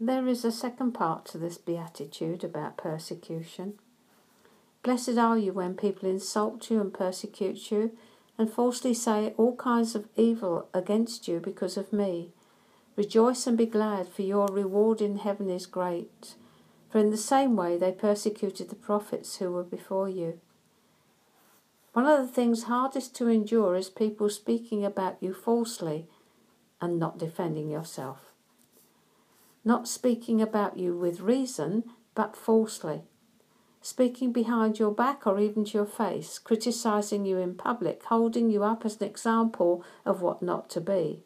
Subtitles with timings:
[0.00, 3.80] There is a second part to this beatitude about persecution.
[4.84, 7.98] Blessed are you when people insult you and persecute you
[8.38, 12.30] and falsely say all kinds of evil against you because of me.
[12.94, 16.36] Rejoice and be glad, for your reward in heaven is great.
[16.92, 20.38] For in the same way they persecuted the prophets who were before you.
[21.92, 26.06] One of the things hardest to endure is people speaking about you falsely
[26.80, 28.27] and not defending yourself.
[29.68, 31.84] Not speaking about you with reason,
[32.14, 33.02] but falsely
[33.82, 38.64] speaking behind your back or even to your face, criticizing you in public, holding you
[38.64, 41.22] up as an example of what not to be.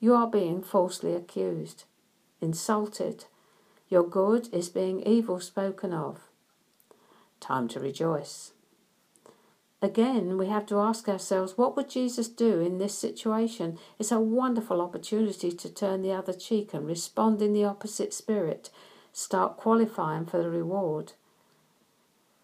[0.00, 1.84] You are being falsely accused,
[2.40, 3.26] insulted.
[3.90, 6.30] Your good is being evil spoken of.
[7.38, 8.52] Time to rejoice.
[9.80, 13.78] Again, we have to ask ourselves, what would Jesus do in this situation?
[13.98, 18.70] It's a wonderful opportunity to turn the other cheek and respond in the opposite spirit.
[19.12, 21.12] Start qualifying for the reward.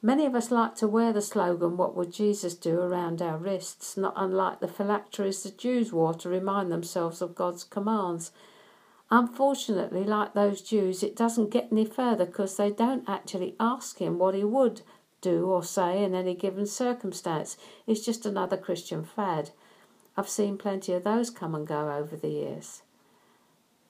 [0.00, 3.96] Many of us like to wear the slogan, What would Jesus do, around our wrists,
[3.96, 8.30] not unlike the phylacteries the Jews wore to remind themselves of God's commands.
[9.10, 14.18] Unfortunately, like those Jews, it doesn't get any further because they don't actually ask him
[14.18, 14.82] what he would
[15.20, 17.56] do or say in any given circumstance.
[17.86, 19.50] is just another Christian fad.
[20.16, 22.82] I've seen plenty of those come and go over the years.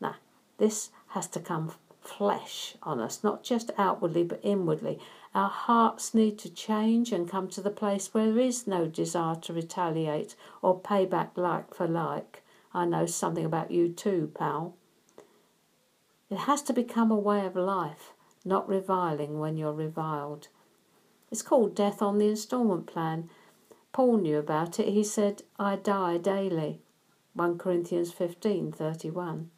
[0.00, 0.16] Now,
[0.58, 4.98] this has to come flesh on us, not just outwardly but inwardly.
[5.34, 9.36] Our hearts need to change and come to the place where there is no desire
[9.36, 12.42] to retaliate or pay back like for like.
[12.72, 14.74] I know something about you too, pal.
[16.30, 18.12] It has to become a way of life,
[18.44, 20.48] not reviling when you're reviled.
[21.30, 23.28] It's called death on the instalment plan.
[23.92, 24.88] Paul knew about it.
[24.88, 26.80] He said, I die daily.
[27.34, 29.48] 1 Corinthians 15:31.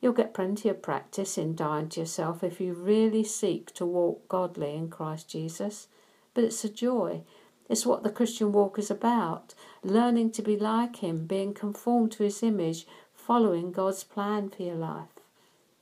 [0.00, 4.28] You'll get plenty of practice in dying to yourself if you really seek to walk
[4.28, 5.88] godly in Christ Jesus.
[6.34, 7.22] But it's a joy.
[7.68, 12.22] It's what the Christian walk is about learning to be like Him, being conformed to
[12.22, 15.08] His image, following God's plan for your life.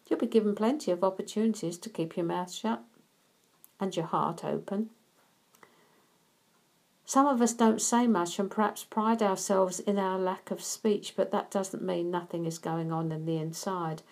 [0.09, 2.83] You'll be given plenty of opportunities to keep your mouth shut
[3.83, 4.89] and your heart open.
[7.05, 11.15] Some of us don't say much and perhaps pride ourselves in our lack of speech,
[11.17, 14.03] but that doesn't mean nothing is going on in the inside.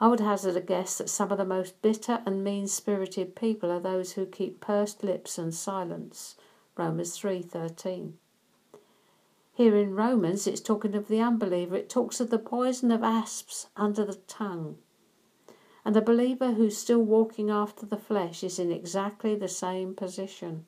[0.00, 3.70] I would hazard a guess that some of the most bitter and mean spirited people
[3.70, 6.34] are those who keep pursed lips and silence.
[6.76, 8.14] Romans 3:13.
[9.54, 11.76] Here in Romans it's talking of the unbeliever.
[11.76, 14.78] It talks of the poison of asps under the tongue.
[15.84, 20.66] And the believer who's still walking after the flesh is in exactly the same position.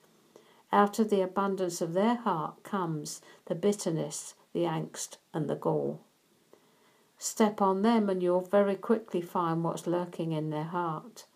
[0.73, 6.01] Out of the abundance of their heart comes the bitterness, the angst, and the gall.
[7.17, 11.27] Step on them, and you'll very quickly find what's lurking in their heart.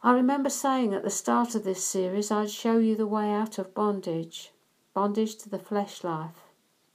[0.00, 3.58] I remember saying at the start of this series I'd show you the way out
[3.58, 4.52] of bondage,
[4.94, 6.44] bondage to the flesh life.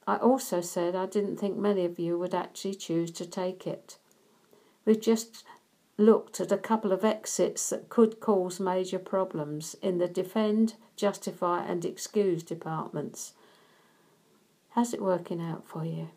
[0.07, 3.97] I also said I didn't think many of you would actually choose to take it.
[4.85, 5.43] We've just
[5.97, 11.63] looked at a couple of exits that could cause major problems in the defend, justify,
[11.63, 13.33] and excuse departments.
[14.71, 16.09] How's it working out for you?